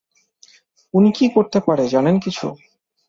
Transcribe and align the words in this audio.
উনি 0.93 1.09
কী 1.11 1.25
করতে 1.35 1.59
পারে 1.59 1.83
জানেন 1.87 2.15
কিছু? 2.19 2.47